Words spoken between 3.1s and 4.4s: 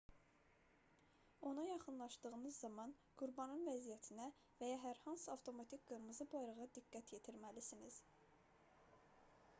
qurbanın vəziyyətinə